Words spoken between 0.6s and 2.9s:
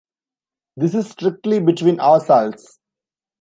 This is strictly between ourselves.